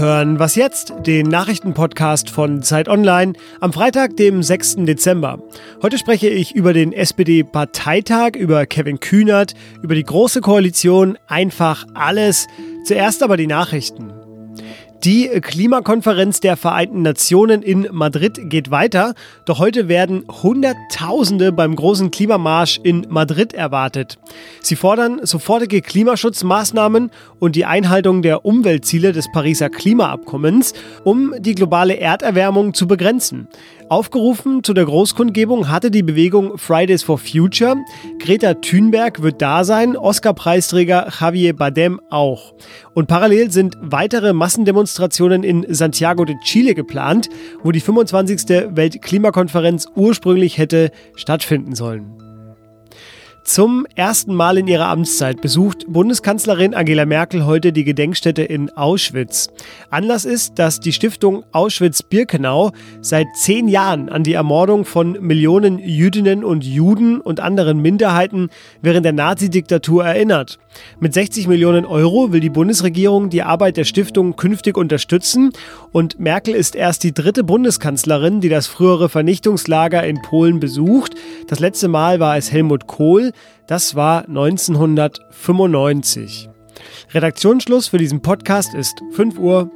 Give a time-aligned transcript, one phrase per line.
[0.00, 0.94] hören Was jetzt?
[1.06, 4.76] Den Nachrichtenpodcast von Zeit Online am Freitag, dem 6.
[4.78, 5.38] Dezember.
[5.82, 12.46] Heute spreche ich über den SPD-Parteitag, über Kevin Kühnert, über die Große Koalition, einfach alles.
[12.84, 14.19] Zuerst aber die Nachrichten.
[15.04, 19.14] Die Klimakonferenz der Vereinten Nationen in Madrid geht weiter,
[19.46, 24.18] doch heute werden Hunderttausende beim großen Klimamarsch in Madrid erwartet.
[24.60, 31.96] Sie fordern sofortige Klimaschutzmaßnahmen und die Einhaltung der Umweltziele des Pariser Klimaabkommens, um die globale
[31.96, 33.48] Erderwärmung zu begrenzen.
[33.90, 37.74] Aufgerufen zu der Großkundgebung hatte die Bewegung Fridays for Future.
[38.20, 42.54] Greta Thunberg wird da sein, Oscar-Preisträger Javier Bardem auch.
[42.94, 47.30] Und parallel sind weitere Massendemonstrationen in Santiago de Chile geplant,
[47.64, 48.76] wo die 25.
[48.76, 52.29] Weltklimakonferenz ursprünglich hätte stattfinden sollen.
[53.44, 59.48] Zum ersten Mal in ihrer Amtszeit besucht Bundeskanzlerin Angela Merkel heute die Gedenkstätte in Auschwitz.
[59.88, 66.44] Anlass ist, dass die Stiftung Auschwitz-Birkenau seit zehn Jahren an die Ermordung von Millionen Jüdinnen
[66.44, 68.50] und Juden und anderen Minderheiten
[68.82, 70.58] während der Nazidiktatur erinnert.
[71.00, 75.50] Mit 60 Millionen Euro will die Bundesregierung die Arbeit der Stiftung künftig unterstützen
[75.90, 81.14] und Merkel ist erst die dritte Bundeskanzlerin, die das frühere Vernichtungslager in Polen besucht.
[81.48, 83.29] Das letzte Mal war es Helmut Kohl.
[83.66, 86.48] Das war 1995.
[87.12, 89.70] Redaktionsschluss für diesen Podcast ist 5 Uhr.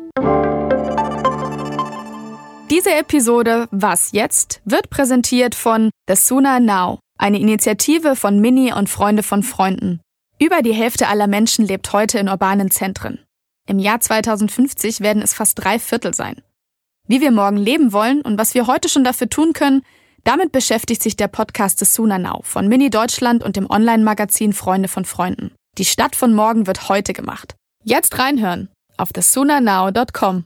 [2.71, 8.89] Diese Episode Was jetzt wird präsentiert von The Sooner Now, eine Initiative von Mini und
[8.89, 10.01] Freunde von Freunden.
[10.41, 13.19] Über die Hälfte aller Menschen lebt heute in urbanen Zentren.
[13.69, 16.43] Im Jahr 2050 werden es fast drei Viertel sein.
[17.07, 19.83] Wie wir morgen leben wollen und was wir heute schon dafür tun können,
[20.25, 24.89] damit beschäftigt sich der Podcast des Suna Now von Mini Deutschland und dem Online-Magazin Freunde
[24.89, 25.53] von Freunden.
[25.79, 27.55] Die Stadt von morgen wird heute gemacht.
[27.85, 30.45] Jetzt reinhören auf thesunanow.com.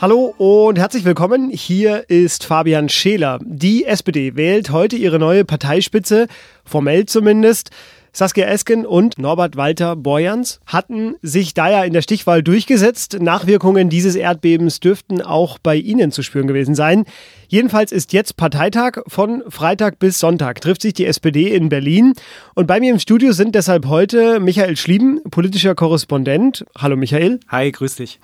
[0.00, 1.50] Hallo und herzlich willkommen.
[1.50, 3.40] Hier ist Fabian Scheler.
[3.42, 6.28] Die SPD wählt heute ihre neue Parteispitze,
[6.64, 7.70] formell zumindest.
[8.12, 13.18] Saskia Esken und Norbert Walter Borjans hatten sich da ja in der Stichwahl durchgesetzt.
[13.20, 17.04] Nachwirkungen dieses Erdbebens dürften auch bei Ihnen zu spüren gewesen sein.
[17.48, 20.60] Jedenfalls ist jetzt Parteitag von Freitag bis Sonntag.
[20.60, 22.14] Trifft sich die SPD in Berlin.
[22.54, 26.64] Und bei mir im Studio sind deshalb heute Michael Schlieben, politischer Korrespondent.
[26.76, 27.40] Hallo Michael.
[27.48, 28.18] Hi, grüß dich.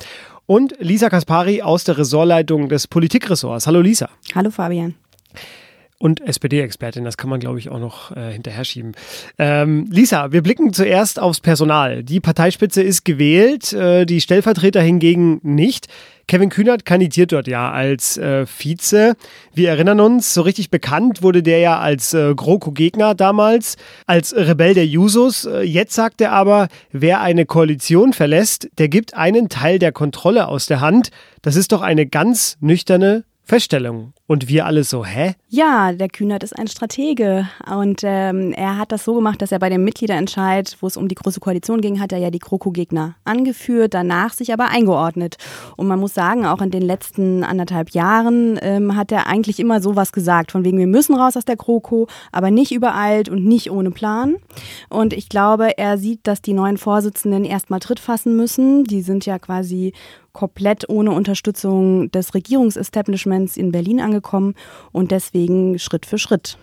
[0.47, 3.67] Und Lisa Kaspari aus der Ressortleitung des Politikressorts.
[3.67, 4.11] Hallo Lisa.
[4.35, 4.95] Hallo Fabian
[6.05, 7.03] und SPD-Expertin.
[7.03, 8.93] Das kann man, glaube ich, auch noch äh, hinterher schieben.
[9.39, 12.03] Ähm, Lisa, wir blicken zuerst aufs Personal.
[12.05, 15.87] Die Parteispitze ist gewählt, äh, die Stellvertreter hingegen nicht.
[16.29, 19.15] Kevin Kühnert kandidiert dort ja als äh, Vize.
[19.55, 24.75] Wir erinnern uns, so richtig bekannt wurde der ja als äh, GroKo-Gegner damals, als Rebell
[24.75, 25.47] der Jusos.
[25.47, 30.49] Äh, jetzt sagt er aber, wer eine Koalition verlässt, der gibt einen Teil der Kontrolle
[30.49, 31.09] aus der Hand.
[31.41, 34.15] Das ist doch eine ganz nüchterne Feststellung.
[34.27, 35.35] Und wir alle so, hä?
[35.51, 37.47] Ja, der Kühnert ist ein Stratege.
[37.71, 41.09] Und ähm, er hat das so gemacht, dass er bei dem Mitgliederentscheid, wo es um
[41.09, 45.37] die Große Koalition ging, hat er ja die GroKo-Gegner angeführt, danach sich aber eingeordnet.
[45.77, 49.83] Und man muss sagen, auch in den letzten anderthalb Jahren ähm, hat er eigentlich immer
[49.83, 53.71] sowas gesagt, von wegen, wir müssen raus aus der GroKo, aber nicht übereilt und nicht
[53.71, 54.37] ohne Plan.
[54.89, 58.85] Und ich glaube, er sieht, dass die neuen Vorsitzenden erstmal Tritt fassen müssen.
[58.85, 59.93] Die sind ja quasi
[60.35, 64.55] komplett ohne Unterstützung des Regierungsestablishments in Berlin angekommen
[64.93, 66.59] und deswegen Schritt für Schritt.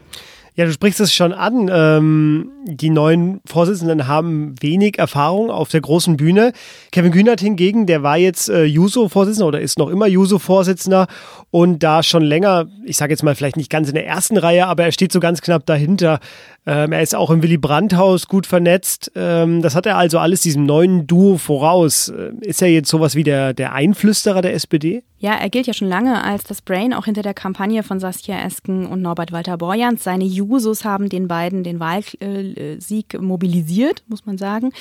[0.54, 1.70] Ja, du sprichst es schon an.
[1.74, 6.52] Ähm, die neuen Vorsitzenden haben wenig Erfahrung auf der großen Bühne.
[6.92, 11.08] Kevin Kühnert hingegen, der war jetzt äh, Juso-Vorsitzender oder ist noch immer Juso-Vorsitzender
[11.52, 14.68] und da schon länger, ich sage jetzt mal vielleicht nicht ganz in der ersten Reihe,
[14.68, 16.20] aber er steht so ganz knapp dahinter.
[16.68, 19.12] Ähm, er ist auch im Willy Brandt-Haus gut vernetzt.
[19.16, 22.10] Ähm, das hat er also alles diesem neuen Duo voraus.
[22.10, 25.04] Äh, ist er jetzt sowas wie der, der Einflüsterer der SPD?
[25.22, 28.42] Ja, er gilt ja schon lange als das Brain auch hinter der Kampagne von Saskia
[28.44, 30.04] Esken und Norbert Walter Borjans.
[30.04, 34.72] Seine Jusos haben den beiden den Wahlsieg mobilisiert, muss man sagen.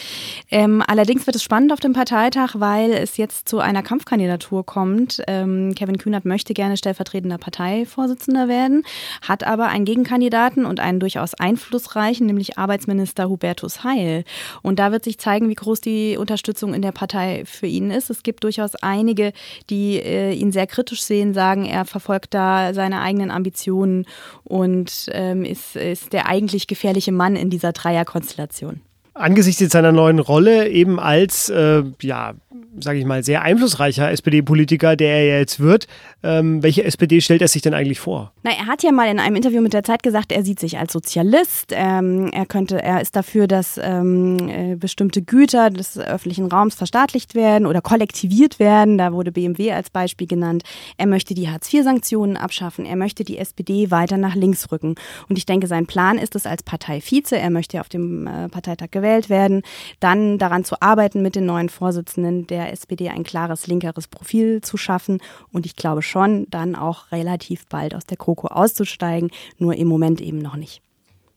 [0.51, 5.23] Ähm, allerdings wird es spannend auf dem Parteitag, weil es jetzt zu einer Kampfkandidatur kommt.
[5.27, 8.85] Ähm, Kevin Kühnert möchte gerne stellvertretender Parteivorsitzender werden,
[9.21, 11.35] hat aber einen Gegenkandidaten und einen durchaus
[11.71, 14.25] einflussreichen, nämlich Arbeitsminister Hubertus Heil.
[14.63, 18.11] Und da wird sich zeigen, wie groß die Unterstützung in der Partei für ihn ist.
[18.11, 19.33] Es gibt durchaus einige,
[19.71, 24.07] die äh, ihn sehr kritisch sehen, sagen, er verfolgt da seine eigenen Ambitionen
[24.45, 28.81] und ähm, ist, ist der eigentlich gefährliche Mann in dieser Dreierkonstellation.
[29.15, 32.35] angesichts seiner neuen Rolle eben als, äh, ja,
[32.79, 35.87] sage ich mal, sehr einflussreicher SPD-Politiker, der er jetzt wird,
[36.23, 38.33] ähm, welche SPD stellt er sich denn eigentlich vor?
[38.43, 40.79] Na, er hat ja mal in einem Interview mit der Zeit gesagt, er sieht sich
[40.79, 41.73] als Sozialist.
[41.73, 47.35] Ähm, er könnte, er ist dafür, dass ähm, äh, bestimmte Güter des öffentlichen Raums verstaatlicht
[47.35, 48.99] werden oder kollektiviert werden.
[48.99, 50.63] Da wurde BMW als Beispiel genannt.
[50.97, 52.87] Er möchte die Hartz-IV-Sanktionen abschaffen.
[52.87, 54.95] Er möchte die SPD weiter nach links rücken.
[55.29, 58.91] Und ich denke, sein Plan ist es als Parteivize, er möchte auf dem äh, Parteitag
[58.91, 59.63] gewählt werden,
[59.99, 64.77] dann daran zu arbeiten, mit den neuen Vorsitzenden der SPD ein klares linkeres Profil zu
[64.77, 65.21] schaffen.
[65.53, 70.21] Und ich glaube schon, dann auch relativ bald aus der GroKo auszusteigen, nur im Moment
[70.21, 70.83] eben noch nicht.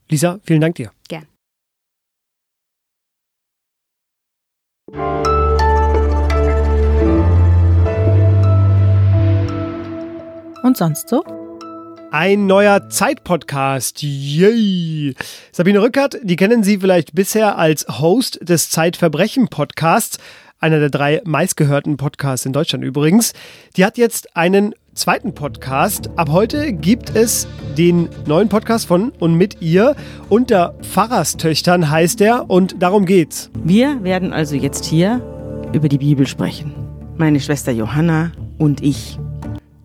[0.10, 0.92] Lisa, vielen Dank dir.
[1.08, 1.28] Gern.
[10.64, 11.24] Und sonst so?
[12.12, 14.04] Ein neuer Zeit-Podcast.
[14.04, 15.16] Yay!
[15.52, 20.19] Sabine Rückert, die kennen Sie vielleicht bisher als Host des Zeitverbrechen-Podcasts,
[20.63, 23.33] einer der drei meistgehörten Podcasts in Deutschland übrigens.
[23.75, 26.10] Die hat jetzt einen zweiten Podcast.
[26.15, 29.95] Ab heute gibt es den neuen Podcast von und mit ihr.
[30.30, 33.51] Unter Pfarrerstöchtern heißt er und darum geht's.
[33.63, 35.21] Wir werden also jetzt hier
[35.74, 36.74] über die Bibel sprechen.
[37.18, 39.19] Meine Schwester Johanna und ich.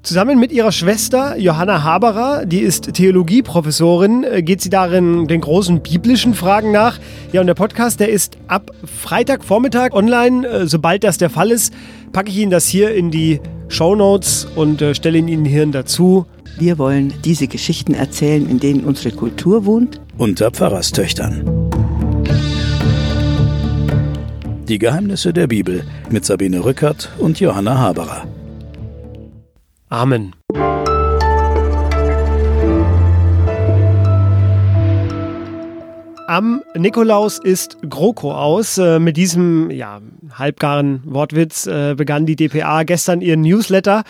[0.02, 5.80] Zusammen mit ihrer Schwester Johanna Haberer, die ist Theologieprofessorin, äh, geht sie darin den großen
[5.80, 6.98] biblischen Fragen nach.
[7.32, 10.46] Ja, und der Podcast, der ist ab Freitagvormittag online.
[10.46, 11.74] Äh, sobald das der Fall ist,
[12.12, 16.26] packe ich Ihnen das hier in die Show Notes und äh, stelle Ihnen hier dazu.
[16.58, 20.00] Wir wollen diese Geschichten erzählen, in denen unsere Kultur wohnt.
[20.16, 21.44] Unter Pfarrerstöchtern.
[24.68, 28.26] Die Geheimnisse der Bibel mit Sabine Rückert und Johanna Haberer.
[29.90, 30.35] Amen.
[36.29, 38.76] Am Nikolaus ist GroKo aus.
[38.76, 40.02] Äh, mit diesem ja,
[40.35, 44.05] halbgaren Wortwitz äh, begann die DPA gestern ihren Newsletter.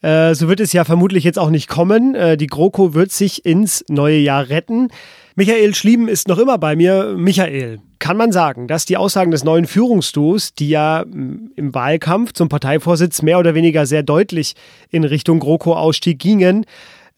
[0.00, 2.16] Äh, so wird es ja vermutlich jetzt auch nicht kommen.
[2.38, 4.88] Die GroKo wird sich ins neue Jahr retten.
[5.36, 7.14] Michael Schlieben ist noch immer bei mir.
[7.16, 12.32] Michael, kann man sagen, dass die Aussagen des neuen Führungsduos, die ja mm, im Wahlkampf
[12.34, 14.54] zum Parteivorsitz mehr oder weniger sehr deutlich
[14.90, 16.66] in Richtung GroKo-Ausstieg gingen,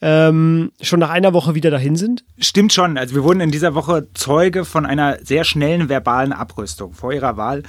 [0.00, 2.24] ähm, schon nach einer Woche wieder dahin sind?
[2.38, 2.96] Stimmt schon.
[2.96, 6.94] Also wir wurden in dieser Woche Zeuge von einer sehr schnellen verbalen Abrüstung.
[6.94, 7.64] Vor ihrer Wahl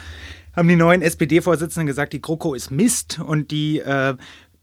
[0.55, 4.15] haben die neuen SPD-Vorsitzenden gesagt, die GroKo ist Mist und die äh,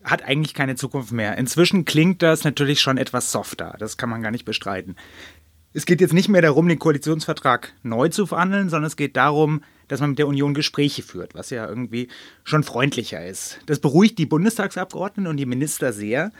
[0.04, 1.38] hat eigentlich keine Zukunft mehr.
[1.38, 3.74] Inzwischen klingt das natürlich schon etwas softer.
[3.78, 4.96] Das kann man gar nicht bestreiten.
[5.76, 9.60] Es geht jetzt nicht mehr darum, den Koalitionsvertrag neu zu verhandeln, sondern es geht darum,
[9.88, 12.06] dass man mit der Union Gespräche führt, was ja irgendwie
[12.44, 13.58] schon freundlicher ist.
[13.66, 16.30] Das beruhigt die Bundestagsabgeordneten und die Minister sehr,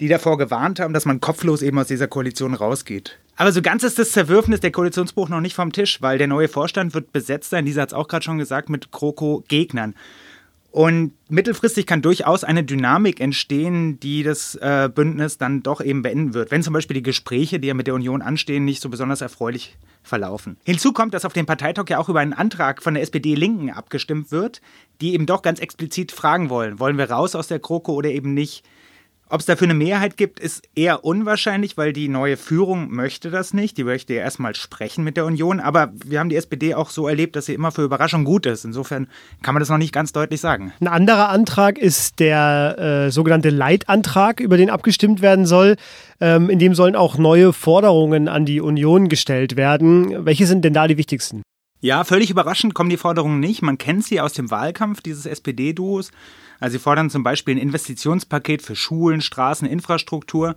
[0.00, 3.20] die davor gewarnt haben, dass man kopflos eben aus dieser Koalition rausgeht.
[3.36, 6.48] Aber so ganz ist das Zerwürfnis der Koalitionsbruch noch nicht vom Tisch, weil der neue
[6.48, 9.94] Vorstand wird besetzt sein, dieser hat es auch gerade schon gesagt, mit Kroko-Gegnern.
[10.74, 16.34] Und mittelfristig kann durchaus eine Dynamik entstehen, die das äh, Bündnis dann doch eben beenden
[16.34, 19.20] wird, wenn zum Beispiel die Gespräche, die ja mit der Union anstehen, nicht so besonders
[19.20, 20.56] erfreulich verlaufen.
[20.64, 24.32] Hinzu kommt, dass auf dem Parteitag ja auch über einen Antrag von der SPD-Linken abgestimmt
[24.32, 24.60] wird,
[25.00, 28.34] die eben doch ganz explizit fragen wollen, wollen wir raus aus der Kroko oder eben
[28.34, 28.64] nicht.
[29.34, 33.52] Ob es dafür eine Mehrheit gibt, ist eher unwahrscheinlich, weil die neue Führung möchte das
[33.52, 33.76] nicht.
[33.76, 35.58] Die möchte ja erstmal sprechen mit der Union.
[35.58, 38.64] Aber wir haben die SPD auch so erlebt, dass sie immer für Überraschung gut ist.
[38.64, 39.08] Insofern
[39.42, 40.72] kann man das noch nicht ganz deutlich sagen.
[40.78, 45.78] Ein anderer Antrag ist der äh, sogenannte Leitantrag, über den abgestimmt werden soll.
[46.20, 50.24] Ähm, in dem sollen auch neue Forderungen an die Union gestellt werden.
[50.24, 51.42] Welche sind denn da die wichtigsten?
[51.84, 53.60] Ja, völlig überraschend kommen die Forderungen nicht.
[53.60, 56.12] Man kennt sie aus dem Wahlkampf dieses SPD-Duos.
[56.58, 60.56] Also sie fordern zum Beispiel ein Investitionspaket für Schulen, Straßen, Infrastruktur.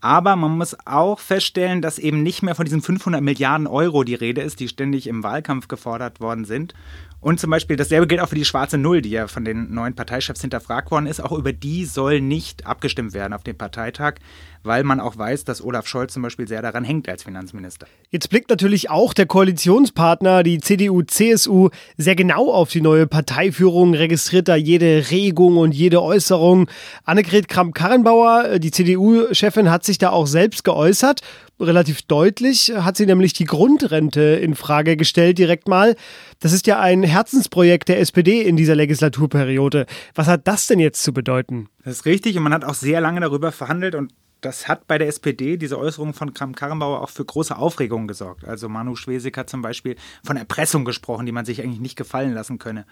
[0.00, 4.14] Aber man muss auch feststellen, dass eben nicht mehr von diesen 500 Milliarden Euro die
[4.14, 6.74] Rede ist, die ständig im Wahlkampf gefordert worden sind.
[7.20, 9.94] Und zum Beispiel dasselbe gilt auch für die schwarze Null, die ja von den neuen
[9.94, 11.20] Parteichefs hinterfragt worden ist.
[11.20, 14.16] Auch über die soll nicht abgestimmt werden auf dem Parteitag,
[14.62, 17.86] weil man auch weiß, dass Olaf Scholz zum Beispiel sehr daran hängt als Finanzminister.
[18.10, 23.94] Jetzt blickt natürlich auch der Koalitionspartner, die CDU, CSU, sehr genau auf die neue Parteiführung,
[23.94, 26.68] registriert da jede Regung und jede Äußerung.
[27.04, 31.22] Annegret Kramp-Karrenbauer, die CDU-Chefin, hat sich da auch selbst geäußert
[31.60, 35.96] relativ deutlich, hat sie nämlich die Grundrente in Frage gestellt direkt mal.
[36.40, 39.86] Das ist ja ein Herzensprojekt der SPD in dieser Legislaturperiode.
[40.14, 41.68] Was hat das denn jetzt zu bedeuten?
[41.84, 44.12] Das ist richtig und man hat auch sehr lange darüber verhandelt und
[44.42, 48.44] das hat bei der SPD, diese Äußerung von Kram-Karrenbauer, auch für große Aufregung gesorgt.
[48.44, 52.34] Also Manu Schwesig hat zum Beispiel von Erpressung gesprochen, die man sich eigentlich nicht gefallen
[52.34, 52.84] lassen könne.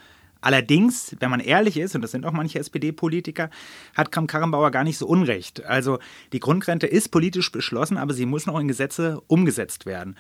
[0.44, 3.48] Allerdings, wenn man ehrlich ist, und das sind auch manche SPD-Politiker,
[3.94, 5.64] hat Kram-Karrenbauer gar nicht so unrecht.
[5.64, 5.98] Also
[6.34, 10.16] die Grundrente ist politisch beschlossen, aber sie muss noch in Gesetze umgesetzt werden.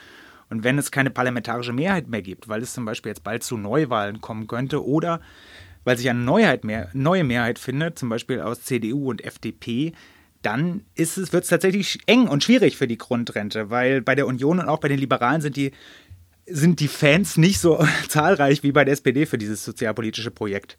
[0.48, 3.58] Und wenn es keine parlamentarische Mehrheit mehr gibt, weil es zum Beispiel jetzt bald zu
[3.58, 5.20] Neuwahlen kommen könnte oder
[5.84, 9.92] weil sich eine Neuheit mehr, neue Mehrheit findet, zum Beispiel aus CDU und FDP,
[10.40, 14.68] dann wird es tatsächlich eng und schwierig für die Grundrente, weil bei der Union und
[14.68, 15.72] auch bei den Liberalen sind die,
[16.46, 20.76] sind die Fans nicht so zahlreich wie bei der SPD für dieses sozialpolitische Projekt.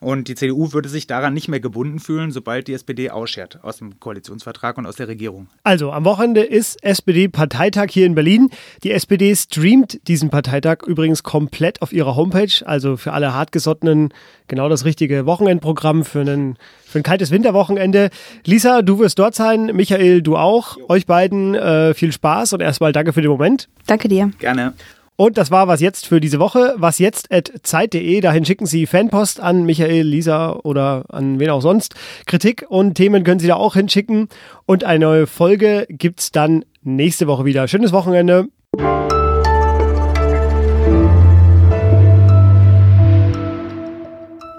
[0.00, 3.76] Und die CDU würde sich daran nicht mehr gebunden fühlen, sobald die SPD ausschert aus
[3.76, 5.48] dem Koalitionsvertrag und aus der Regierung.
[5.62, 8.48] Also, am Wochenende ist SPD-Parteitag hier in Berlin.
[8.82, 12.64] Die SPD streamt diesen Parteitag übrigens komplett auf ihrer Homepage.
[12.64, 14.14] Also für alle Hartgesottenen
[14.48, 18.08] genau das richtige Wochenendprogramm für, einen, für ein kaltes Winterwochenende.
[18.46, 19.66] Lisa, du wirst dort sein.
[19.74, 20.78] Michael, du auch.
[20.88, 23.68] Euch beiden äh, viel Spaß und erstmal danke für den Moment.
[23.86, 24.30] Danke dir.
[24.38, 24.72] Gerne.
[25.20, 26.74] Und das war was jetzt für diese Woche.
[26.78, 28.22] Was jetzt at Zeit.de.
[28.22, 31.94] Dahin schicken Sie Fanpost an Michael, Lisa oder an wen auch sonst.
[32.24, 34.30] Kritik und Themen können Sie da auch hinschicken.
[34.64, 37.68] Und eine neue Folge gibt es dann nächste Woche wieder.
[37.68, 38.48] Schönes Wochenende.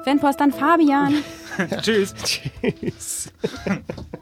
[0.06, 1.16] Fanpost an Fabian.
[1.82, 2.14] Tschüss.
[2.24, 3.34] Tschüss.